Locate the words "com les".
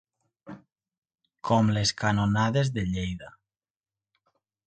1.49-1.91